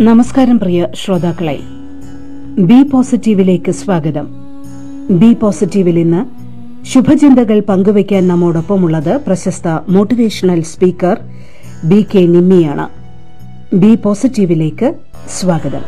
[0.00, 1.60] നമസ്കാരം പ്രിയ ശ്രോതാക്കളെ.
[2.58, 4.26] ബി പോസിറ്റീവിലേക്ക് സ്വാഗതം.
[5.10, 6.20] ബി പോസിറ്റീവിൽ ഇന്ന്
[6.86, 11.18] ശുഭചിന്തകൾ പങ്കുവയ്ക്കാൻ നമ്മോടൊപ്പമുള്ളത് പ്രശസ്ത മോട്ടിവേഷണൽ സ്പീക്കർ
[11.84, 12.88] ബി കെ നിമ്മിയാണ്.
[13.76, 14.94] ബി പോസിറ്റീവിലേക്ക്
[15.28, 15.80] സ്വാഗതം.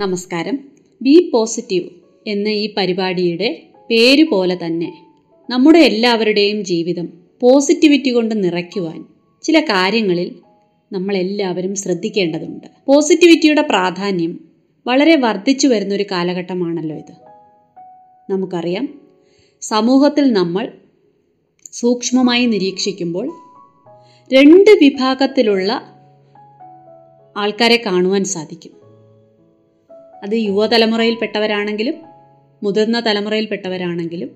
[0.00, 0.58] നമസ്കാരം.
[1.02, 4.92] ബി പോസിറ്റീവ് എന്ന ഈ പരിപാടിയുടെ പേര് പോലെ തന്നെ
[5.50, 7.08] നമ്മുടെ എല്ലാവരുടെയും ജീവിതം
[7.40, 9.04] പോസിറ്റിവിറ്റി കൊണ്ട് നിറയ്ക്കുവാൻ
[9.42, 10.36] ചില കാര്യങ്ങളിൽ
[10.92, 12.66] നമ്മളെല്ലാവരും ശ്രദ്ധിക്കേണ്ടതുണ്ട്.
[12.86, 14.40] പോസിറ്റിവിറ്റിയുടെ പ്രാധാന്യം
[14.86, 17.12] വളരെ വർദ്ധിച്ചു വരുന്നൊരു കാലഘട്ടമാണല്ലോ ഇത്.
[18.30, 19.00] നമുക്കറിയാം
[19.60, 20.72] സമൂഹത്തിൽ നമ്മൾ
[21.72, 23.26] സൂക്ഷ്മമായി നിരീക്ഷിക്കുമ്പോൾ
[24.32, 25.82] രണ്ട് വിഭാഗത്തിലുള്ള
[27.36, 28.72] ആൾക്കാരെ കാണുവാൻ സാധിക്കും.
[30.22, 32.15] അത് യുവതലമുറയിൽപ്പെട്ടവരാണെങ്കിലും
[32.62, 34.30] മുതിർന്ന തലമുറയിൽപ്പെട്ടവരാണെങ്കിലും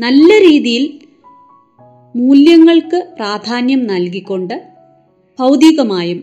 [0.00, 0.98] നല്ല രീതിയിൽ
[2.16, 4.68] മൂല്യങ്ങൾക്ക് പ്രാധാന്യം നൽകിക്കൊണ്ട്
[5.38, 6.22] ഭൗതികമായും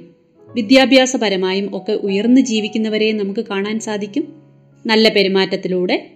[0.53, 4.33] വിദ്യാഭ്യാസപരമായും ഒക്കെ ഉയർന്നു ജീവിക്കുന്നവരെ നമുക്ക് കാണാൻ സാധിക്കും.
[4.85, 6.11] നല്ല പെരുമാറ്റത്തിലൂടെ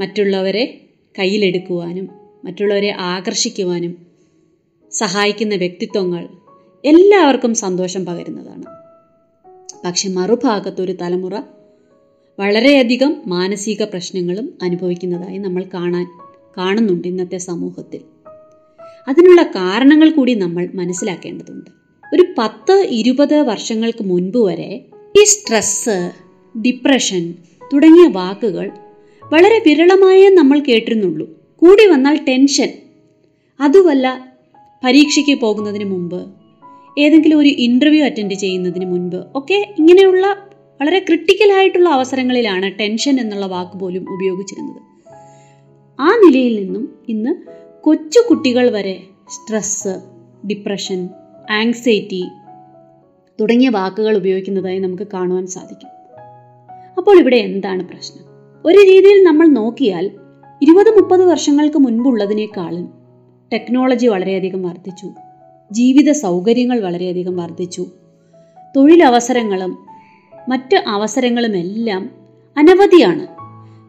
[0.00, 0.80] മറ്റുള്ളവരെ
[1.18, 2.08] കയ്യിലെടുക്കുവാനും
[2.44, 3.98] മറ്റുള്ളവരെ ആകർഷിക്കുവാനും
[4.92, 6.28] സഹായിക്കുന്ന വ്യക്തിത്വങ്ങൾ
[6.84, 8.64] എല്ലാവർക്കും സന്തോഷം പകരുന്നതാണ്.
[9.84, 11.40] പക്ഷെ മറുഭാഗത്തൊരു തലമുറ
[12.40, 16.06] വളരെയധികം മാനസിക പ്രശ്നങ്ങളും അനുഭവിക്കുന്നതായി നമ്മൾ കാണാൻ
[16.58, 18.00] കാണുന്നുണ്ട് ഇന്നത്തെ സമൂഹത്തിൽ.
[19.08, 21.70] അതിനുള്ള കാരണങ്ങൾ കൂടി നമ്മൾ മനസ്സിലാക്കേണ്ടതുണ്ട്.
[22.14, 24.84] ഒരു പത്ത് ഇരുപത് വർഷങ്ങൾക്ക് മുൻപ് വരെ
[25.20, 26.10] ഈ സ്ട്രെസ്
[26.58, 27.34] ഡിപ്രഷൻ
[27.72, 28.70] തുടങ്ങിയ വാക്കുകൾ
[29.32, 31.30] വളരെ വിരളമായേ നമ്മൾ കേട്ടിരുന്നുള്ളൂ.
[31.56, 32.68] കൂടി വന്നാൽ ടെൻഷൻ.
[33.60, 34.34] അതുമല്ല
[34.84, 36.28] പരീക്ഷയ്ക്ക് പോകുന്നതിന് മുമ്പ്
[36.98, 40.49] ഏതെങ്കിലും ഒരു ഇന്റർവ്യൂ അറ്റൻഡ് ചെയ്യുന്നതിന് മുൻപ് ഒക്കെ ഇങ്ങനെയുള്ള
[40.80, 44.82] വളരെ ക്രിട്ടിക്കലായിട്ടുള്ള അവസരങ്ങളിലാണ് ടെൻഷൻ എന്നുള്ള വാക്ക് പോലും ഉപയോഗിച്ചിരുന്നത്.
[46.00, 47.34] ആ നിലയിൽ നിന്നും ഇന്ന്
[47.80, 49.88] കൊച്ചു കുട്ടികൾ വരെ സ്ട്രെസ്
[50.46, 51.08] ഡിപ്രഷൻ
[51.50, 52.24] ആങ്സൈറ്റി
[53.40, 55.88] തുടങ്ങിയ വാക്കുകൾ ഉപയോഗിക്കുന്നതായി നമുക്ക് കാണുവാൻ സാധിക്കും.
[56.98, 58.24] അപ്പോൾ ഇവിടെ എന്താണ് പ്രശ്നം?
[58.66, 60.10] ഒരു രീതിയിൽ നമ്മൾ നോക്കിയാൽ
[60.62, 62.94] ഇരുപത് മുപ്പത് വർഷങ്ങൾക്ക് മുൻപുള്ളതിനേക്കാളും
[63.52, 65.12] ടെക്നോളജി വളരെയധികം വർദ്ധിച്ചു.
[65.72, 67.86] ജീവിത സൗകര്യങ്ങൾ വളരെയധികം വർദ്ധിച്ചു.
[68.76, 69.89] തൊഴിലവസരങ്ങളും
[70.48, 72.10] മറ്റ് അവസരങ്ങളുമെല്ലാം
[72.58, 73.26] അനവധിയാണ്.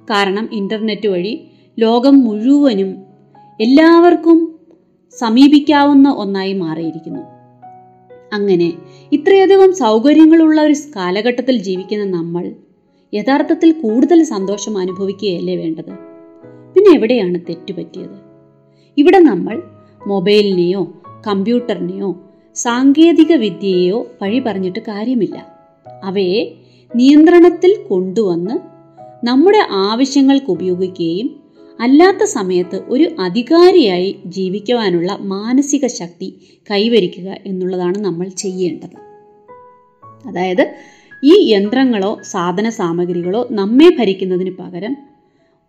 [0.10, 1.48] കാരണം ഇന്റർനെറ്റ് വഴി
[1.80, 3.06] ലോകം മുഴുവനും
[3.62, 4.58] എല്ലാവർക്കും
[5.20, 7.22] സമീപിക്കാവുന്ന ഒന്നായി മാറിയിരിക്കുന്നു.
[8.34, 8.74] അങ്ങനെ
[9.12, 12.56] ഇത്രയധികം സൗകര്യങ്ങളുള്ള ഒരു കാലഘട്ടത്തിൽ ജീവിക്കുന്ന നമ്മൾ
[13.14, 15.92] യഥാർത്ഥത്തിൽ കൂടുതൽ സന്തോഷം അനുഭവിക്കുകയല്ലേ വേണ്ടത്?
[16.76, 18.18] പിന്നെ എവിടെയാണ് തെറ്റുപറ്റിയത്
[18.98, 19.64] ഇവിടെ നമ്മൾ
[20.08, 22.22] മൊബൈലിനെയോ കമ്പ്യൂട്ടറിനെയോ
[22.56, 25.61] സാങ്കേതിക വിദ്യയെയോ വഴി പറഞ്ഞിട്ട് കാര്യമില്ല.
[26.04, 26.56] അവയെ
[26.96, 28.72] നിയന്ത്രണത്തിൽ കൊണ്ടുവന്ന്
[29.26, 31.30] നമ്മുടെ ആവശ്യങ്ങൾക്ക് ഉപയോഗിക്കുകയും
[31.80, 38.96] അല്ലാത്ത സമയത്ത് ഒരു അധികാരിയായി ജീവിക്കുവാനുള്ള മാനസിക ശക്തി കൈവരിക്കുക എന്നുള്ളതാണ് നമ്മൾ ചെയ്യേണ്ടത്.
[40.28, 40.74] അതായത്
[41.24, 44.96] ഈ യന്ത്രങ്ങളോ സാധന സാമഗ്രികളോ നമ്മെ ഭരിക്കുന്നതിന് പകരം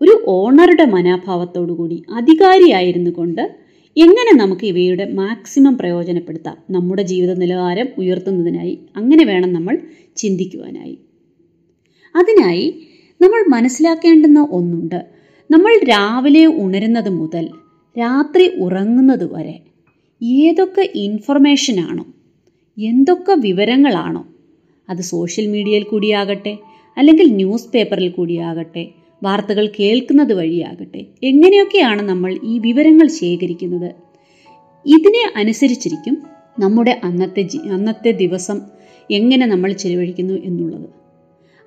[0.02, 3.56] ഒരു ഓണറുടെ മനോഭാവത്തോടു കൂടി അധികാരിയായിരുന്നു കൊണ്ട്
[3.96, 6.56] എങ്ങനെ നമുക്ക് ഇവയുടെ മാക്സിമം പ്രയോജനപ്പെടുത്താം?
[6.70, 9.80] നമ്മുടെ ജീവിത നിലവാരം ഉയർത്തുന്നതിനായി അങ്ങനെ വേണം നമ്മൾ
[10.16, 10.98] ചിന്തിക്കുവാനായി.
[12.16, 12.86] അതിനായി
[13.20, 15.06] നമ്മൾ മനസ്സിലാക്കേണ്ടുന്ന ഒന്നുണ്ട്.
[15.50, 17.50] നമ്മൾ രാവിലെ ഉണരുന്നത് മുതൽ
[17.98, 19.60] രാത്രി ഉറങ്ങുന്നത് വരെ
[20.22, 22.04] ഏതൊക്കെ ഇൻഫർമേഷനാണോ
[22.78, 24.26] എന്തൊക്കെ വിവരങ്ങളാണോ
[24.90, 26.58] അത് സോഷ്യൽ മീഡിയയിൽ കൂടിയാകട്ടെ
[26.96, 28.88] അല്ലെങ്കിൽ ന്യൂസ് പേപ്പറിൽ കൂടിയാകട്ടെ
[29.22, 33.94] വാർത്തകൾ കേൾക്കുന്നത് വഴിയാകട്ടെ എങ്ങനെയൊക്കെയാണ് നമ്മൾ ഈ വിവരങ്ങൾ ശേഖരിക്കുന്നത്?
[34.86, 36.22] ഇതിനെ അനുസരിച്ചിരിക്കും
[36.58, 38.60] നമ്മുടെ അന്നത്തെ അന്നത്തെ ദിവസം
[39.10, 40.88] എങ്ങനെ നമ്മൾ ചിലവഴിക്കുന്നു എന്നുള്ളത്.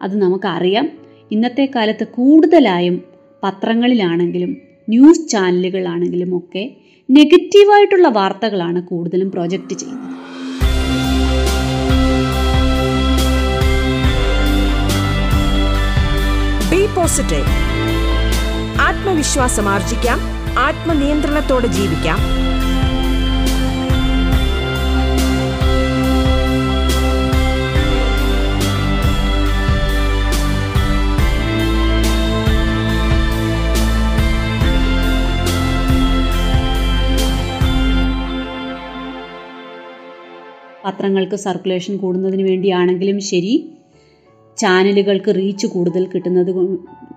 [0.02, 0.90] അത് നമുക്കറിയാം.
[1.32, 3.04] ഇന്നത്തെ കാലത്ത് കൂടുതലായും
[3.44, 4.58] പത്രങ്ങളിലാണെങ്കിലും
[4.90, 6.76] ന്യൂസ് ചാനലുകളാണെങ്കിലും ഒക്കെ
[7.12, 10.16] നെഗറ്റീവായിട്ടുള്ള വാർത്തകളാണ് കൂടുതലും പ്രൊജക്റ്റ് ചെയ്യുന്നത്.
[16.72, 17.46] ബി പോസിറ്റീവ്
[18.82, 20.20] ആത്മവിശ്വാസം ആർജിക്കാം.
[20.60, 22.45] ആത്മനിയന്ത്രണത്തോടെ ജീവിക്കാം.
[40.86, 43.54] പത്രങ്ങൾക്ക് സർക്കുലേഷൻ കൂടുന്നതിന് വേണ്ടിയാണെങ്കിലും ശരി.
[44.58, 46.52] ചാനലുകൾക്ക് റീച്ച് കൂടുതൽ കിട്ടുന്നത്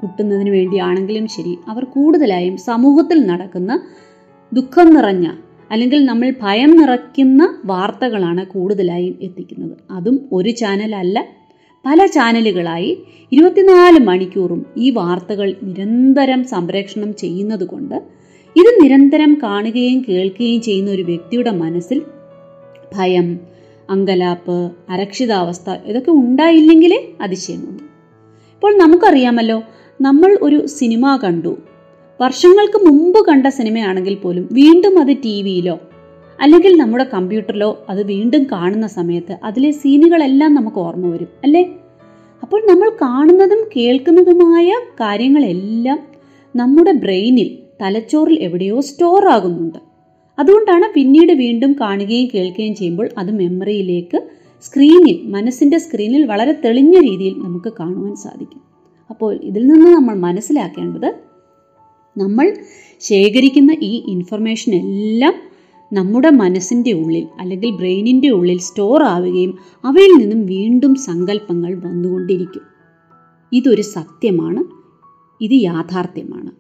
[0.00, 1.52] കിട്ടുന്നതിന് വേണ്ടിയാണെങ്കിലും ശരി.
[1.68, 3.72] അവർ കൂടുതലായും സമൂഹത്തിൽ നടക്കുന്ന
[4.52, 5.26] ദുഃഖം നിറഞ്ഞ
[5.70, 9.74] അല്ലെങ്കിൽ നമ്മൾ ഭയം നിറയ്ക്കുന്ന വാർത്തകളാണ് കൂടുതലായും എത്തിക്കുന്നത്.
[9.90, 11.18] അതും ഒരു ചാനലല്ല
[11.84, 12.90] പല ചാനലുകളായി
[13.32, 17.96] ഇരുപത്തിനാല് മണിക്കൂറും ഈ വാർത്തകൾ നിരന്തരം സംപ്രേഷണം ചെയ്യുന്നത് കൊണ്ട്
[18.56, 21.98] ഇത് നിരന്തരം കാണുകയും കേൾക്കുകയും ചെയ്യുന്ന ഒരു വ്യക്തിയുടെ മനസ്സിൽ
[22.94, 23.28] ഭയം
[23.90, 27.82] അങ്കലാപ്പ് അരക്ഷിതാവസ്ഥ ഇതൊക്കെ ഉണ്ടായില്ലെങ്കിൽ അതിശയമുണ്ട്
[28.54, 29.62] ഇപ്പോൾ നമുക്കറിയാമല്ലോ
[30.00, 31.58] നമ്മൾ ഒരു സിനിമ കണ്ടു.
[32.20, 35.80] വർഷങ്ങൾക്ക് മുമ്പ് കണ്ട സിനിമയാണെങ്കിൽ പോലും വീണ്ടും അത് ടി വിയിലോ
[36.40, 41.62] അല്ലെങ്കിൽ നമ്മുടെ കമ്പ്യൂട്ടറിലോ അത് വീണ്ടും കാണുന്ന സമയത്ത് അതിലെ സീനുകളെല്ലാം നമുക്ക് ഓർമ്മ വരും അല്ലേ?
[42.42, 44.70] അപ്പോൾ നമ്മൾ കാണുന്നതും കേൾക്കുന്നതുമായ
[45.00, 45.98] കാര്യങ്ങളെല്ലാം
[46.56, 49.87] നമ്മുടെ ബ്രെയിനിൽ തലച്ചോറിൽ എവിടെയോ സ്റ്റോർ ആകുന്നുണ്ട്.
[50.38, 54.18] അതുകൊണ്ടാണ് പിന്നീട് വീണ്ടും കാണുകയും കേൾക്കുകയും ചെയ്യുമ്പോൾ അത് മെമ്മറിയിലേക്ക്
[54.62, 58.62] സ്ക്രീനിൽ മനസ്സിന്റെ സ്ക്രീനിൽ വളരെ തെളിഞ്ഞ രീതിയിൽ നമുക്ക് കാണുവാൻ സാധിക്കും.
[59.10, 61.14] അപ്പോൾ ഇതിൽ നിന്ന് നമ്മൾ മനസ്സിലാക്കേണ്ടത്
[62.18, 62.56] നമ്മൾ
[63.00, 65.34] ശേഖരിക്കുന്ന ഈ ഇൻഫർമേഷൻ എല്ലാം
[65.92, 72.62] നമ്മുടെ മനസ്സിന്റെ ഉള്ളിൽ അല്ലെങ്കിൽ ബ്രെയിനിന്റെ ഉള്ളിൽ സ്റ്റോർ ആവുകയും അവയിൽ നിന്നും വീണ്ടും സങ്കല്പങ്ങൾ വന്നുകൊണ്ടിരിക്കും.
[73.52, 74.64] ഇതൊരു സത്യമാണ്.
[75.40, 76.50] ഇത് യാഥാർത്ഥ്യമാണ്.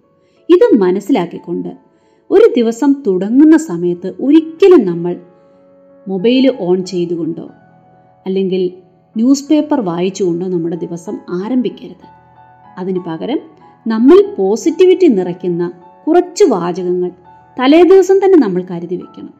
[0.48, 1.87] ഇത് മനസ്സിലാക്കിക്കൊണ്ട്
[2.30, 5.20] ഒരു ദിവസം തുടങ്ങുന്ന സമയത്ത് ഒരിക്കലും നമ്മൾ
[6.08, 7.50] മൊബൈൽ ഓൺ ചെയ്തുകൊണ്ടോ
[8.26, 8.70] അല്ലെങ്കിൽ
[9.16, 12.06] ന്യൂസ് പേപ്പർ വായിച്ചുകൊണ്ടോ നമ്മുടെ ദിവസം ആരംഭിക്കരുത്.
[12.78, 13.38] അതിന് പകരം
[13.86, 15.72] നമ്മൾ പോസിറ്റിവിറ്റി നിറയ്ക്കുന്ന
[16.06, 17.10] കുറച്ച് വാചകങ്ങൾ
[17.60, 19.34] തലേ ദിവസം തന്നെ നമ്മൾ കരുതി വെക്കണം.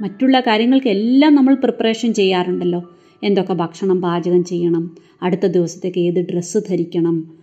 [0.00, 2.82] മറ്റുള്ള കാര്യങ്ങൾക്കെല്ലാം നമ്മൾ പ്രിപ്പറേഷൻ ചെയ്യാറുണ്ടല്ലോ.
[3.22, 7.38] എന്തൊക്കെ ഭക്ഷണം പാചകം ചെയ്യണം അടുത്ത ദിവസത്തേക്ക് ഏത് ഡ്രസ്സ് ധരിക്കണം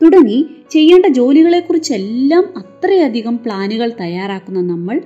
[0.00, 5.02] തുടങ്ങി ചെയ്യേണ്ട ജോലികളെക്കുറിച്ചെല്ലാം അത്രയധികം പ്ലാനുകൾ തയ്യാറാക്കുന്ന നമ്മൾ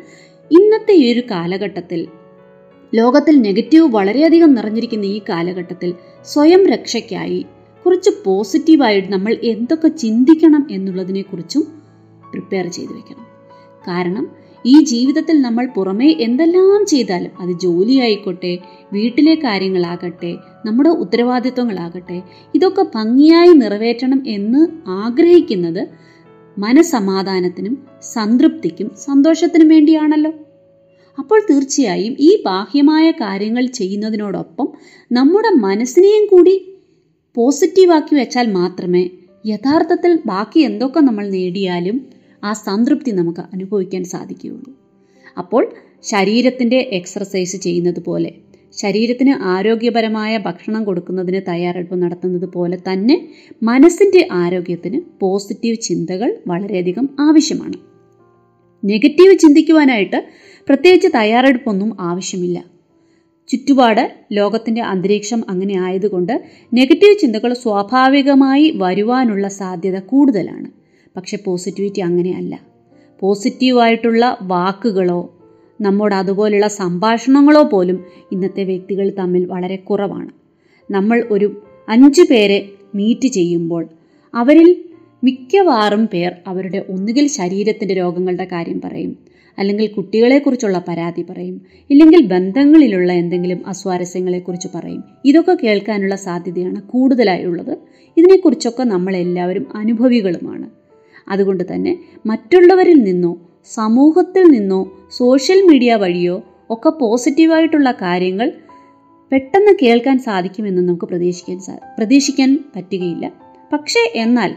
[0.51, 2.09] ഇന്നത്തെ ഈ ഒരു കാലഘട്ടത്തിൽ.
[2.95, 5.95] ലോകത്തിൽ നെഗറ്റീവ് വളരെയധികം നിറഞ്ഞിരിക്കുന്ന ഈ കാലഘട്ടത്തിൽ
[6.25, 7.47] സ്വയം രക്ഷയ്ക്കായി
[7.85, 11.63] കുറച്ച് പോസിറ്റീവായിട്ട് നമ്മൾ എന്തൊക്കെ ചിന്തിക്കണം എന്നുള്ളതിനെക്കുറിച്ചും
[12.33, 13.27] പ്രിപ്പയർ ചെയ്തു വെക്കണം.
[13.89, 14.25] കാരണം
[14.67, 18.59] ഈ ജീവിതത്തിൽ നമ്മൾ പുറമേ എന്തെല്ലാം ചെയ്താലും അത് ജോലിയായിക്കോട്ടെ
[18.93, 22.23] വീട്ടിലെ കാര്യങ്ങളാകട്ടെ നമ്മുടെ ഉത്തരവാദിത്വങ്ങളാകട്ടെ
[22.55, 25.89] ഇതൊക്കെ ഭംഗിയായി നിറവേറ്റണം എന്ന് ആഗ്രഹിക്കുന്നത്
[26.59, 30.33] മനസമാധാനത്തിനും സംതൃപ്തിക്കും സന്തോഷത്തിനും വേണ്ടിയാണല്ലോ.
[31.19, 34.69] അപ്പോൾ തീർച്ചയായും ഈ ബാഹ്യമായ കാര്യങ്ങൾ ചെയ്യുന്നതിനോടൊപ്പം
[35.13, 36.55] നമ്മുടെ മനസ്സിനെയും കൂടി
[37.37, 39.11] പോസിറ്റീവാക്കി വെച്ചാൽ മാത്രമേ
[39.47, 42.07] യഥാർത്ഥത്തിൽ ബാക്കി എന്തൊക്കെ നമ്മൾ നേടിയാലും
[42.45, 44.73] ആ സംതൃപ്തി നമുക്ക് അനുഭവിക്കാൻ സാധിക്കുകയുള്ളൂ.
[45.39, 48.31] അപ്പോൾ ശരീരത്തിന്റെ എക്സർസൈസ് ചെയ്യുന്നത് പോലെ
[48.79, 53.29] ശരീരത്തിന് ആരോഗ്യപരമായ ഭക്ഷണം കൊടുക്കുന്നതിന് തയ്യാറെടുപ്പ് നടത്തുന്നത് പോലെ തന്നെ
[53.63, 57.75] മനസ്സിന്റെ ആരോഗ്യത്തിന് പോസിറ്റീവ് ചിന്തകൾ വളരെയധികം ആവശ്യമാണ്.
[58.85, 60.25] നെഗറ്റീവ് ചിന്തിക്കുവാനായിട്ട്
[60.69, 62.65] പ്രത്യേകിച്ച് തയ്യാറെടുപ്പൊന്നും ആവശ്യമില്ല.
[63.49, 66.43] ചുറ്റുപാട് ലോകത്തിന്റെ അന്തരീക്ഷം അങ്ങനെ ആയതുകൊണ്ട്
[66.75, 70.71] നെഗറ്റീവ് ചിന്തകൾ സ്വാഭാവികമായി വരുവാനുള്ള സാധ്യത കൂടുതലാണ്.
[71.17, 72.61] പക്ഷെ പോസിറ്റിവിറ്റി അങ്ങനെയല്ല
[73.21, 75.40] പോസിറ്റീവായിട്ടുള്ള വാക്കുകളോ
[75.81, 80.31] നമ്മോട് അതുപോലെയുള്ള സംഭാഷണങ്ങളോ പോലും ഇന്നത്തെ വ്യക്തികൾ തമ്മിൽ വളരെ കുറവാണ്.
[80.91, 83.89] നമ്മൾ ഒരു അഞ്ച് പേരെ മീറ്റ് ചെയ്യുമ്പോൾ
[84.35, 84.85] അവരിൽ
[85.25, 91.61] മിക്കവാറും പേർ അവരുടെ ഒന്നുകിൽ ശരീരത്തിന്റെ രോഗങ്ങളുടെ കാര്യം പറയും അല്ലെങ്കിൽ കുട്ടികളെക്കുറിച്ചുള്ള പരാതി പറയും
[91.91, 95.03] ഇല്ലെങ്കിൽ ബന്ധങ്ങളിലുള്ള എന്തെങ്കിലും അസ്വാരസ്യങ്ങളെക്കുറിച്ച് പറയും.
[95.25, 97.79] ഇതൊക്കെ കേൾക്കാനുള്ള സാധ്യതയാണ് കൂടുതലായുള്ളത്
[98.17, 100.71] ഇതിനെക്കുറിച്ചൊക്കെ നമ്മളെല്ലാവരും അനുഭവികളുമാണ്.
[101.29, 108.53] അതുകൊണ്ട് തന്നെ മറ്റുള്ളവരിൽ നിന്നോ സമൂഹത്തിൽ നിന്നോ സോഷ്യൽ മീഡിയ വഴിയോ ഒക്കെ പോസിറ്റീവായിട്ടുള്ള കാര്യങ്ങൾ
[109.33, 111.59] പെട്ടെന്ന് കേൾക്കാൻ സാധിക്കുമെന്ന് നമുക്ക് പ്രതീക്ഷിക്കാൻ
[111.99, 113.33] പ്രതീക്ഷിക്കാൻ പറ്റുകയില്ല.
[113.73, 114.55] പക്ഷേ എന്നാൽ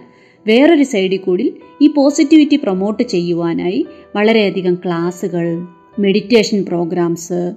[0.48, 5.68] വേറൊരു സൈഡിൽ കൂടി ഈ പോസിറ്റിവിറ്റി പ്രൊമോട്ട് ചെയ്യുവാനായി വളരെയധികം ക്ലാസ്സുകൾ
[6.00, 7.54] മെഡിറ്റേഷൻ പ്രോഗ്രാംസ്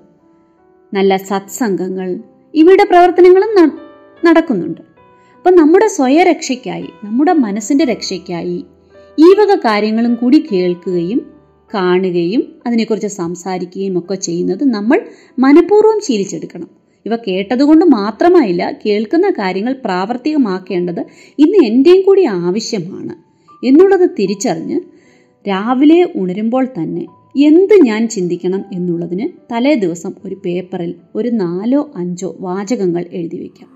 [0.95, 2.19] നല്ല സത്സംഗങ്ങൾ
[2.55, 3.73] ഇവയുടെ പ്രവർത്തനങ്ങളും
[4.25, 4.81] നടക്കുന്നുണ്ട്.
[5.37, 8.65] അപ്പം നമ്മുടെ സ്വയരക്ഷയ്ക്കായി നമ്മുടെ മനസ്സിന്റെ രക്ഷയ്ക്കായി
[9.19, 11.36] ഈ വക കാര്യങ്ങളും കൂടി കേൾക്കുകയും
[11.75, 14.99] കാണുകയും അതിനെക്കുറിച്ച് സംസാരിക്കുകയും ഒക്കെ ചെയ്യുന്നത് നമ്മൾ
[15.39, 16.69] മനഃപൂർവം ശീലിച്ചെടുക്കണം.
[17.07, 21.03] ഇവ കേട്ടതുകൊണ്ട് മാത്രമായില്ല കേൾക്കുന്ന കാര്യങ്ങൾ പ്രാവർത്തികമാക്കേണ്ടത്
[21.39, 23.15] ഇന്ന് എന്റെയും കൂടി ആവശ്യമാണ്
[23.63, 24.81] എന്നുള്ളത് തിരിച്ചറിഞ്ഞ്
[25.47, 27.05] രാവിലെ ഉണരുമ്പോൾ തന്നെ
[27.39, 33.76] എന്ത് ഞാൻ ചിന്തിക്കണം എന്നുള്ളതിന് തലേ ദിവസം ഒരു പേപ്പറിൽ ഒരു നാലോ അഞ്ചോ വാചകങ്ങൾ എഴുതി വയ്ക്കാം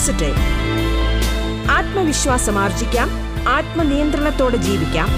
[0.00, 0.42] പോസിറ്റീവ്
[1.70, 3.08] ആത്മവിശ്വാസം ആർജിക്കാം
[3.48, 5.08] ആത്മനിയന്ത്രണത്തോടെ ജീവിക്കാം.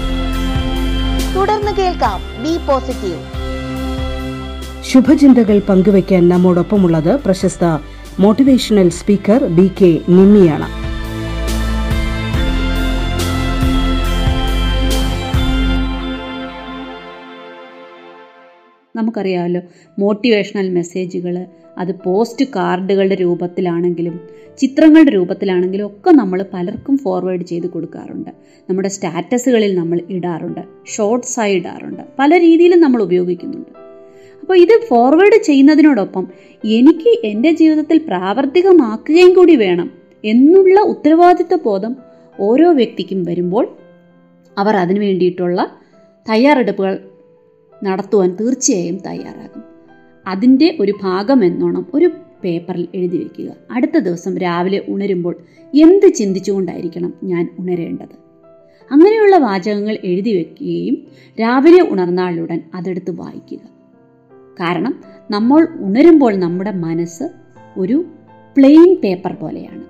[1.35, 3.21] തുടർന്ന് കേൾക്കാം ബി പോസിറ്റീവ്.
[4.83, 7.65] ശുഭചിന്തകൾ പങ്കുവയ്ക്കാൻ നമ്മോടൊപ്പമുള്ളത് പ്രശസ്ത
[8.19, 10.69] മോട്ടിവേഷണൽ സ്പീക്കർ ബി കെ നിമ്മിയാണ്.
[18.95, 19.61] നമുക്കറിയാമല്ലോ
[19.99, 21.45] മോട്ടിവേഷണൽ മെസ്സേജുകൾ
[21.77, 24.19] അത് പോസ്റ്റ് കാർഡുകളുടെ രൂപത്തിലാണെങ്കിലും
[24.57, 28.31] ചിത്രങ്ങളുടെ രൂപത്തിലാണെങ്കിലും ഒക്കെ നമ്മൾ പലർക്കും ഫോർവേഡ് ചെയ്ത് കൊടുക്കാറുണ്ട്.
[28.69, 33.71] നമ്മുടെ സ്റ്റാറ്റസുകളിൽ നമ്മൾ ഇടാറുണ്ട് ഷോർട്ട്സായി ഇടാറുണ്ട് പല രീതിയിലും നമ്മൾ ഉപയോഗിക്കുന്നുണ്ട്.
[34.41, 36.27] അപ്പോൾ ഇത് ഫോർവേഡ് ചെയ്യുന്നതിനോടൊപ്പം
[36.63, 39.91] എനിക്ക് എന്റെ ജീവിതത്തിൽ പ്രാവർത്തികമാക്കുകയും കൂടി വേണം
[40.23, 41.95] എന്നുള്ള ഉത്തരവാദിത്വ ബോധം
[42.39, 43.67] ഓരോ വ്യക്തിക്കും വരുമ്പോൾ
[44.57, 45.67] അവർ അതിനു വേണ്ടിയിട്ടുള്ള
[46.29, 47.09] തയ്യാറെടുപ്പുകൾ
[47.83, 49.72] നടത്തുവാൻ തീർച്ചയായും തയ്യാറാകും.
[50.27, 52.09] അതിന്റെ ഒരു ഭാഗമെന്നോണം ഒരു
[52.43, 55.35] പേപ്പറിൽ എഴുതി വയ്ക്കുക അടുത്ത ദിവസം രാവിലെ ഉണരുമ്പോൾ
[55.75, 58.23] എന്ത് ചിന്തിച്ചുകൊണ്ടായിരിക്കണം ഞാൻ ഉണരേണ്ടത്?
[58.91, 60.97] അങ്ങനെയുള്ള വാചകങ്ങൾ എഴുതി വയ്ക്കുകയും
[61.41, 63.59] രാവിലെ ഉണർന്നാളുടൻ അതെടുത്ത് വായിക്കുക.
[64.59, 67.23] കാരണം നമ്മൾ ഉണരുമ്പോൾ നമ്മുടെ മനസ്സ്
[67.77, 68.05] ഒരു
[68.57, 69.83] പ്ലെയിൻ പേപ്പർ പോലെയാണ്.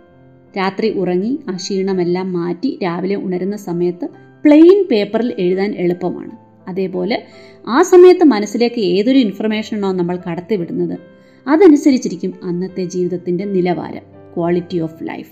[0.57, 4.09] രാത്രി ഉറങ്ങി ആ ക്ഷീണമെല്ലാം മാറ്റി രാവിലെ ഉണരുന്ന സമയത്ത്
[4.43, 6.42] പ്ലെയിൻ പേപ്പറിൽ എഴുതാൻ എളുപ്പമാണ്.
[6.67, 7.27] അതേപോലെ
[7.67, 10.99] ആ സമയത്ത് മനസ്സിലേക്ക് ഏതൊരു ഇൻഫർമേഷനാണോ നമ്മൾ കടത്തിവിടുന്നത്
[11.47, 14.01] അതനുസരിച്ചിരിക്കും അന്നത്തെ ജീവിതത്തിന്റെ നിലവാരം
[14.37, 15.31] ക്വാളിറ്റി ഓഫ് ലൈഫ്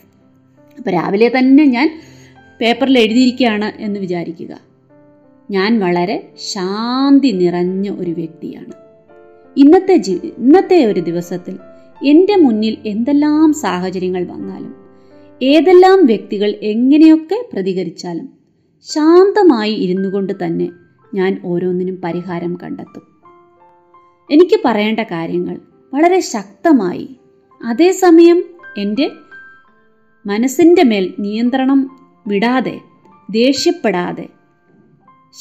[0.77, 2.01] അപ്പോൾ രാവിലെ തന്നെ ഞാൻ
[2.61, 4.59] പേപ്പറിൽ എഴുതിയിരിക്കുകയാണ് എന്ന് വിചാരിക്കുക.
[5.51, 8.73] ഞാൻ വളരെ ശാന്തി നിറഞ്ഞ ഒരു വ്യക്തിയാണ്.
[9.57, 11.57] ഇന്നത്തെ ജീ ഇന്നത്തെ ഒരു ദിവസത്തിൽ
[12.05, 14.73] എന്റെ മുന്നിൽ എന്തെല്ലാം സാഹചര്യങ്ങൾ വന്നാലും
[15.43, 18.29] ഏതെല്ലാം വ്യക്തികൾ എങ്ങനെയൊക്കെ പ്രതികരിച്ചാലും
[18.81, 20.69] ശാന്തമായി ഇരുന്നു കൊണ്ട് തന്നെ
[21.13, 23.01] ഞാൻ ഓരോന്നിനും പരിഹാരം കണ്ടെത്തും.
[24.32, 25.60] എനിക്ക് പറയേണ്ട കാര്യങ്ങൾ
[25.94, 27.15] വളരെ ശക്തമായി
[27.65, 28.44] അതേസമയം
[28.77, 29.12] എന്റെ
[30.25, 31.89] മനസ്സിന്റെ മേൽ നിയന്ത്രണം
[32.27, 32.80] വിടാതെ
[33.32, 34.27] ദേഷ്യപ്പെടാതെ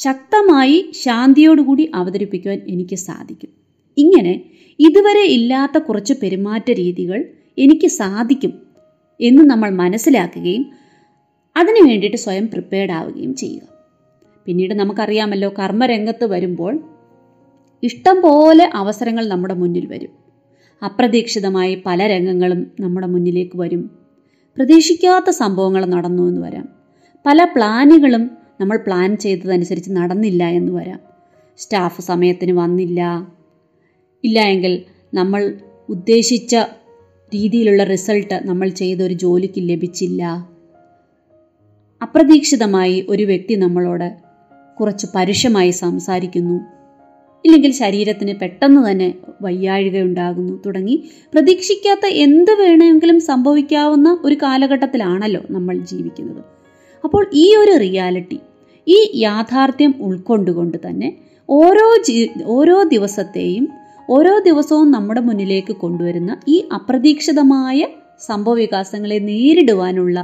[0.01, 3.49] ശക്തമായി ശാന്തിയോടുകൂടി അവതരിപ്പിക്കുവാൻ എനിക്ക് സാധിക്കും.
[3.97, 4.41] ഇങ്ങനെ
[4.79, 7.25] ഇതുവരെ ഇല്ലാത്ത കുറച്ച് പെരുമാറ്റ രീതികൾ
[7.57, 8.53] എനിക്ക് സാധിക്കും
[9.21, 10.65] എന്ന് നമ്മൾ മനസ്സിലാക്കുകയും
[11.57, 13.80] അതിനു വേണ്ടിയിട്ട് സ്വയം പ്രിപ്പയർഡ് ആവുകയും ചെയ്യുക.
[14.45, 16.79] പിന്നീട് നമുക്കറിയാമല്ലോ കർമ്മരംഗത്ത് വരുമ്പോൾ
[17.83, 20.09] ഇഷ്ടം പോലെ അവസരങ്ങൾ നമ്മുടെ മുന്നിൽ വരും.
[20.85, 23.91] അപ്രതീക്ഷിതമായി പല രംഗങ്ങളും നമ്മുടെ മുന്നിലേക്ക് വരും.
[24.57, 26.69] പ്രതീക്ഷിക്കാത്ത സംഭവങ്ങൾ നടന്നു എന്ന് വരാം.
[27.25, 28.31] പല പ്ലാനുകളും
[28.61, 30.99] നമ്മൾ പ്ലാൻ ചെയ്തതനുസരിച്ച് നടന്നില്ല എന്ന് വരാം.
[31.57, 33.31] സ്റ്റാഫ് സമയത്തിന് വന്നില്ല.
[34.23, 34.81] ഇല്ല എങ്കിൽ
[35.13, 35.53] നമ്മൾ
[35.89, 36.55] ഉദ്ദേശിച്ച
[37.35, 40.47] രീതിയിലുള്ള റിസൾട്ട് നമ്മൾ ചെയ്ത ഒരു ജോലിക്ക് ലഭിച്ചില്ല.
[42.01, 44.30] അപ്രതീക്ഷിതമായി ഒരു വ്യക്തി നമ്മളോട്
[44.81, 46.59] കുറച്ച് പരുഷമായി സംസാരിക്കുന്നു.
[47.45, 49.07] ഇല്ലെങ്കിൽ ശരീരത്തിന് പെട്ടെന്ന് തന്നെ
[49.41, 50.95] വയ്യാഴിക ഉണ്ടാകുന്നു തുടങ്ങി
[51.33, 56.41] പ്രതീക്ഷിക്കാത്ത എന്ത് വേണമെങ്കിലും സംഭവിക്കാവുന്ന ഒരു കാലഘട്ടത്തിലാണല്ലോ നമ്മൾ ജീവിക്കുന്നത്.
[57.03, 58.39] അപ്പോൾ ഈ ഒരു റിയാലിറ്റി
[58.87, 61.09] ഈ യാഥാർത്ഥ്യം ഉൾക്കൊണ്ടുകൊണ്ട് തന്നെ
[61.49, 63.65] ഓരോ ജീ ഓരോ ദിവസത്തെയും
[64.09, 67.79] ഓരോ ദിവസവും നമ്മുടെ മുന്നിലേക്ക് കൊണ്ടുവരുന്ന ഈ അപ്രതീക്ഷിതമായ
[68.27, 70.17] സംഭവവികാസങ്ങളെ നേരിടുവാനുള്ള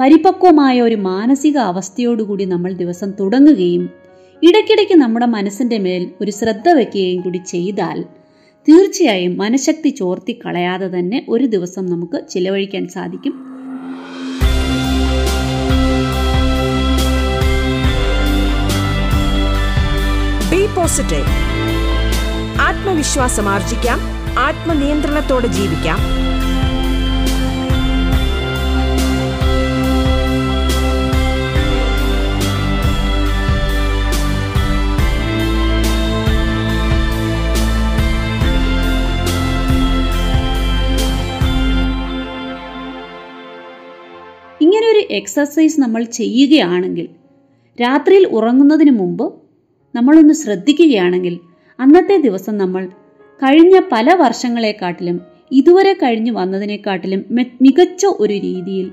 [0.00, 3.88] പരിപക്വമായ ഒരു മാനസിക അവസ്ഥയോടുകൂടി നമ്മൾ ദിവസം തുടങ്ങുകയും
[4.42, 8.02] ഇടയ്ക്കിടയ്ക്ക് നമ്മുടെ മനസ്സിന്റെ മേൽ ഒരു ശ്രദ്ധ വയ്ക്കുകയും കൂടി ചെയ്താൽ
[8.68, 13.52] തീർച്ചയായും മനഃശക്തി ചോർത്തി കളയാതെ തന്നെ ഒരു ദിവസം നമുക്ക് ചിലവഴിക്കാൻ സാധിക്കും.
[22.60, 24.00] ആത്മവിശ്വാസം ആർജിക്കാം.
[24.38, 26.21] ആത്മനിയന്ത്രണത്തോടെ ജീവിക്കാം.
[45.12, 47.06] എക്സസൈസ് നമ്മൾ ചെയ്യുകയാണെങ്കിൽ
[47.78, 49.26] രാത്രിയിൽ ഉറങ്ങുന്നതിന് മുമ്പ്
[49.94, 51.34] നമ്മളൊന്ന് ശ്രദ്ധിക്കുകയാണെങ്കിൽ
[51.78, 52.82] അന്നത്തെ ദിവസം നമ്മൾ
[53.42, 55.16] കഴിഞ്ഞ പല വർഷങ്ങളെക്കാട്ടിലും
[55.52, 57.20] ഇതുവരെ കഴിഞ്ഞു വന്നതിനെക്കാട്ടിലും
[57.62, 58.88] മികച്ച ഒരു രീതിയിൽ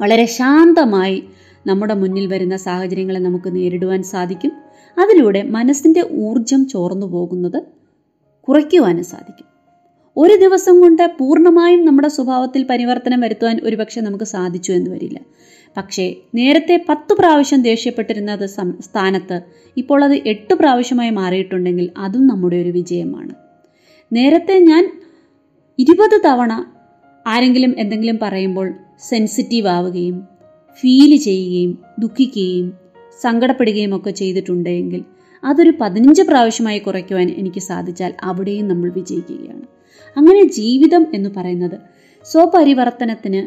[0.00, 1.18] വളരെ ശാന്തമായി
[1.66, 4.52] നമ്മുടെ മുന്നിൽ വരുന്ന സാഹചര്യങ്ങളെ നമുക്ക് നേരിടുവാൻ സാധിക്കും.
[4.96, 7.58] അതിലൂടെ മനസ്സിന്റെ ഊർജം ചോർന്നു പോകുന്നത്
[8.48, 9.47] കുറയ്ക്കുവാനും സാധിക്കും.
[10.18, 15.18] ഒരു ദിവസം കൊണ്ട് പൂർണമായും നമ്മുടെ സ്വഭാവത്തിൽ പരിവർത്തനം വരുത്തുവാൻ ഒരുപക്ഷെ നമുക്ക് സാധിച്ചു എന്ന് വരില്ല.
[15.76, 18.46] പക്ഷേ നേരത്തെ പത്ത് പ്രാവശ്യം ദേഷ്യപ്പെട്ടിരുന്നത്
[18.80, 19.40] സ്ഥാനത്ത്
[19.76, 23.34] ഇപ്പോൾ അത് എട്ട് പ്രാവശ്യമായി മാറിയിട്ടുണ്ടെങ്കിൽ അതും നമ്മുടെ ഒരു വിജയമാണ്.
[24.12, 24.84] നേരത്തെ ഞാൻ
[25.78, 26.52] ഇരുപത് തവണ
[27.26, 28.74] ആരെങ്കിലും എന്തെങ്കിലും പറയുമ്പോൾ
[29.08, 30.18] സെൻസിറ്റീവ് ആവുകയും
[30.80, 32.68] ഫീൽ ചെയ്യുകയും ദുഃഖിക്കുകയും
[33.22, 35.04] സങ്കടപ്പെടുകയും ഒക്കെ ചെയ്തിട്ടുണ്ടെങ്കിൽ
[35.44, 39.77] അതൊരു പതിനഞ്ച് പ്രാവശ്യമായി കുറയ്ക്കുവാൻ എനിക്ക് സാധിച്ചാൽ അവിടെയും നമ്മൾ വിജയിക്കുകയാണ്.
[40.16, 41.76] അങ്ങനെ ജീവിതം എന്ന് പറയുന്നത്.
[42.26, 43.40] സ്വപരിവർത്തനത്തിന്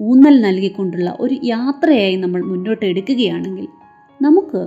[0.00, 3.66] ഊന്നൽ നൽകിക്കൊണ്ടുള്ള ഒരു യാത്രയായി നമ്മൾ മുന്നോട്ട് എടുക്കുകയാണെങ്കിൽ
[4.22, 4.60] നമുക്ക്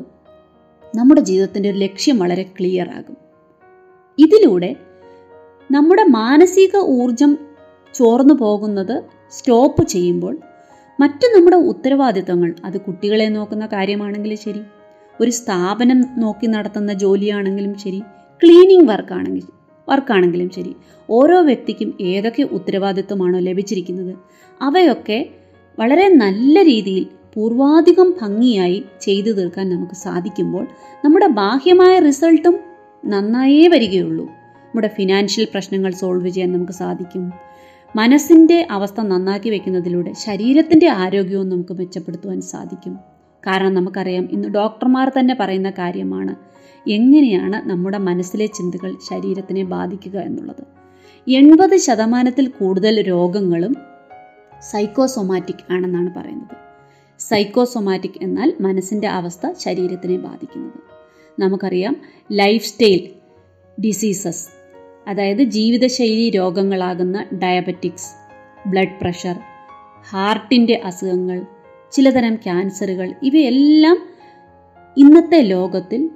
[0.96, 3.18] നമ്മുടെ ജീവിതത്തിന്റെ ഒരു ലക്ഷ്യം വളരെ ക്ലിയർ ആകും.
[4.20, 4.76] ഇതിലൂടെ
[5.72, 7.38] നമ്മുടെ മാനസിക ഊർജം
[7.94, 10.40] ചോർന്നു പോകുന്നത് സ്റ്റോപ്പ് ചെയ്യുമ്പോൾ
[11.00, 14.62] മറ്റു നമ്മുടെ ഉത്തരവാദിത്തങ്ങൾ അത് കുട്ടികളെ നോക്കുന്ന കാര്യമാണെങ്കിലും ശരി
[15.22, 18.00] ഒരു സ്ഥാപനം നോക്കി നടത്തുന്ന ജോലിയാണെങ്കിലും ശരി
[18.42, 19.46] ക്ലീനിങ് വർക്കാണെങ്കിൽ
[19.90, 20.76] വർക്കാണെങ്കിലും ശരി.
[21.10, 24.16] ഓരോ വ്യക്തിക്കും ഏതൊക്കെ ഉത്തരവാദിത്വമാണോ ലഭിച്ചിരിക്കുന്നത്
[24.62, 25.30] അവയൊക്കെ
[25.80, 30.68] വളരെ നല്ല രീതിയിൽ പൂർവാധികം ഭംഗിയായി ചെയ്തു തീർക്കാൻ നമുക്ക് സാധിക്കുമ്പോൾ
[31.06, 32.60] നമ്മുടെ ബാഹ്യമായ റിസൾട്ടും
[33.06, 34.26] നന്നായേ വരികയുള്ളൂ.
[34.26, 37.34] നമ്മുടെ ഫിനാൻഷ്യൽ പ്രശ്നങ്ങൾ സോൾവ് ചെയ്യാൻ നമുക്ക് സാധിക്കും.
[37.96, 42.96] മനസ്സിന്റെ അവസ്ഥ നന്നാക്കി വെക്കുന്നതിലൂടെ ശരീരത്തിന്റെ ആരോഗ്യവും നമുക്ക് മെച്ചപ്പെടുത്തുവാൻ സാധിക്കും.
[43.48, 46.36] കാരണം നമുക്കറിയാം ഇന്ന് ഡോക്ടർമാർ തന്നെ പറയുന്ന കാര്യമാണ്
[46.88, 50.64] എങ്ങനെയാണ് നമ്മുടെ മനസ്സിലെ ചിന്തകൾ ശരീരത്തിനെ ബാധിക്കുക എന്നുള്ളത്?
[51.30, 53.76] എൺപത് ശതമാനത്തിൽ കൂടുതൽ രോഗങ്ങളും
[54.72, 56.58] സൈക്കോസൊമാറ്റിക് ആണെന്നാണ് പറയുന്നത്.
[57.20, 60.96] സൈക്കോസൊമാറ്റിക് എന്നാൽ മനസ്സിന്റെ അവസ്ഥ ശരീരത്തിനെ ബാധിക്കുന്നത്.
[61.40, 61.96] നമുക്കറിയാം
[62.32, 63.10] ലൈഫ് സ്റ്റൈൽ
[63.82, 64.48] ഡിസീസസ്
[65.08, 68.14] അതായത് ജീവിതശൈലി രോഗങ്ങളാകുന്ന ഡയബറ്റിക്സ്
[68.70, 69.36] ബ്ലഡ് പ്രഷർ
[70.10, 71.46] ഹാർട്ടിന്റെ അസുഖങ്ങൾ
[71.92, 73.98] ചിലതരം ക്യാൻസറുകൾ ഇവയെല്ലാം
[74.98, 76.10] ഇന്നത്തെ ലോകത്തിൽ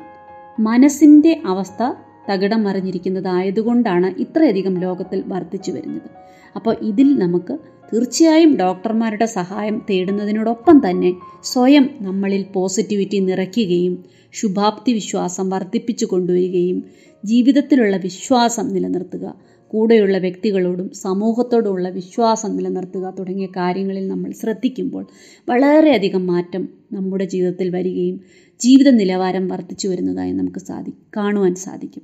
[0.59, 1.83] മനസ്സിന്റെ അവസ്ഥ
[2.29, 6.09] തകിടം മറിഞ്ഞിരിക്കുന്നതായതുകൊണ്ടാണ് ഇത്രയധികം ലോകത്തിൽ വർദ്ധിച്ചു വരുന്നത്.
[6.55, 7.53] അപ്പോൾ ഇതിൽ നമുക്ക്
[7.93, 11.11] തീർച്ചയായും ഡോക്ടർമാരുടെ സഹായം തേടുന്നതിനോടൊപ്പം തന്നെ
[11.43, 16.83] സ്വയം നമ്മളിൽ പോസിറ്റിവിറ്റി നിറയ്ക്കുകയും ശുഭാപ്തി വിശ്വാസം വർദ്ധിപ്പിച്ചു കൊണ്ടുവരികയും
[17.25, 19.33] ജീവിതത്തിലുള്ള വിശ്വാസം നിലനിർത്തുക
[19.73, 25.03] കൂടെയുള്ള വ്യക്തികളോടും സമൂഹത്തോടുമുള്ള വിശ്വാസം നിലനിർത്തുക തുടങ്ങിയ കാര്യങ്ങളിൽ നമ്മൾ ശ്രദ്ധിക്കുമ്പോൾ
[25.47, 28.19] വളരെയധികം മാറ്റം നമ്മുടെ ജീവിതത്തിൽ വരികയും
[28.59, 32.03] ജീവിത നിലവാരം വർദ്ധിച്ചു വരുന്നതായി നമുക്ക് സാധി കാണുവാൻ സാധിക്കും.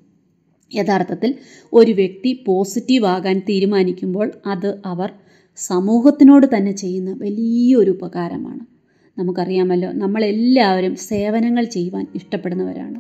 [0.72, 1.36] യഥാർത്ഥത്തിൽ
[1.74, 5.10] ഒരു വ്യക്തി പോസിറ്റീവ് ആകാൻ തീരുമാനിക്കുമ്പോൾ അത് അവർ
[5.58, 8.66] സമൂഹത്തിനോട് തന്നെ ചെയ്യുന്ന വലിയൊരു ഉപകാരമാണ്.
[9.18, 13.00] നമുക്കറിയാമല്ലോ നമ്മളെല്ലാവരും സേവനങ്ങൾ ചെയ്യുവാൻ ഇഷ്ടപ്പെടുന്നവരാണ്.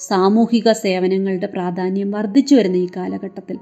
[0.00, 3.56] സാമൂഹിക സേവനങ്ങളുടെ പ്രാധാന്യം വർദ്ധിച്ചു വരുന്ന ഈ കാലഘട്ടത്തിൽ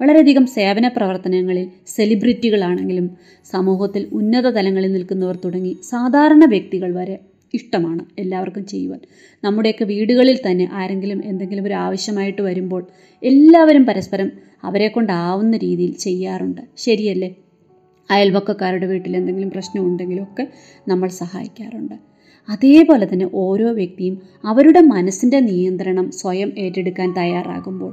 [0.00, 7.16] വളരെയധികം സേവന പ്രവർത്തനങ്ങളിൽ സെലിബ്രിറ്റികളാണെങ്കിലും സമൂഹത്തിൽ ഉന്നത തലങ്ങളിൽ നിൽക്കുന്നവർ തുടങ്ങി സാധാരണ വ്യക്തികൾ വരെ
[7.54, 9.00] ഇഷ്ടമാണ് എല്ലാവർക്കും ചെയ്യുവാൻ.
[9.44, 12.86] നമ്മുടെയൊക്കെ വീടുകളിൽ തന്നെ ആരെങ്കിലും എന്തെങ്കിലും ഒരു ആവശ്യമായിട്ട് വരുമ്പോൾ
[13.22, 14.32] എല്ലാവരും പരസ്പരം
[14.62, 16.60] അവരെ കൊണ്ടാവുന്ന രീതിയിൽ ചെയ്യാറുണ്ട്.
[16.76, 17.34] ശരിയല്ലേ?
[18.10, 20.48] അയൽവക്കക്കാരുടെ വീട്ടിൽ എന്തെങ്കിലും പ്രശ്നമുണ്ടെങ്കിലൊക്കെ
[20.88, 22.10] നമ്മൾ സഹായിക്കാറുണ്ട്.
[22.48, 27.92] അതേപോലെ തന്നെ ഓരോ വ്യക്തിയും അവരുടെ മനസ്സിന്റെ നിയന്ത്രണം സ്വയം ഏറ്റെടുക്കാൻ തയ്യാറാകുമ്പോൾ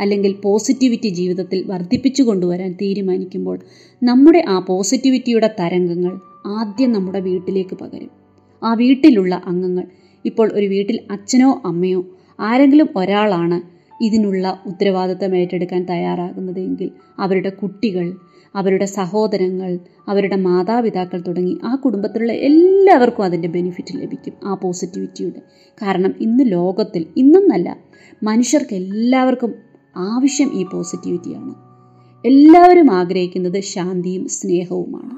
[0.00, 3.58] അല്ലെങ്കിൽ പോസിറ്റിവിറ്റി ജീവിതത്തിൽ വർദ്ധിപ്പിച്ചു കൊണ്ടുവരാൻ തീരുമാനിക്കുമ്പോൾ
[4.02, 8.17] നമ്മുടെ ആ പോസിറ്റിവിറ്റിയുടെ തരംഗങ്ങൾ ആദ്യം നമ്മുടെ വീട്ടിലേക്ക് പകരും.
[8.62, 9.84] ആ വീട്ടിലുള്ള അംഗങ്ങൾ.
[10.24, 12.00] ഇപ്പോൾ ഒരു വീട്ടിൽ അച്ഛനോ അമ്മയോ
[12.40, 18.12] ആരെങ്കിലും ഒരാളാണ് ഇതിനുള്ള ഉത്തരവാദിത്തം ഏറ്റെടുക്കാൻ തയ്യാറാകുന്നതെങ്കിൽ അവരുടെ കുട്ടികൾ
[18.54, 25.40] അവരുടെ സഹോദരങ്ങൾ അവരുടെ മാതാപിതാക്കൾ തുടങ്ങി ആ കുടുംബത്തിലുള്ള എല്ലാവർക്കും അതിന്റെ ബെനിഫിറ്റ് ലഭിക്കും ആ പോസിറ്റിവിറ്റിയുടെ.
[25.82, 27.76] കാരണം ഇന്ന് ലോകത്തിൽ ഇന്നെന്നല്ല
[28.22, 29.54] മനുഷ്യർക്ക് എല്ലാവർക്കും
[29.96, 31.54] ആവശ്യം ഈ പോസിറ്റിവിറ്റിയാണ്.
[32.24, 35.17] എല്ലാവരും ആഗ്രഹിക്കുന്നത് ശാന്തിയും സ്നേഹവുമാണ്.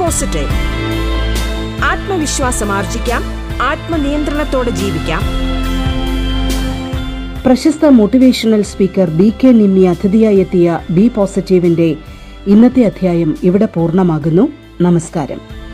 [0.00, 0.48] പോസിറ്റീവ്
[1.84, 3.24] ആത്മവിശ്വാസം ആർജിക്കാം.
[3.62, 5.22] ആത്മനിയന്ത്രണത്തോടെ ജീവിക്കാം.
[7.46, 11.96] പ്രശസ്ത motivational speaker B K Nimmi അതിഥിയായി എത്തിയ ബി പോസിറ്റീവിന്റെ
[12.46, 14.48] ഇന്നത്തെ അധ്യായം ഇവിടെ പൂർണമാകുന്നു.
[14.80, 15.65] നമസ്കാരം.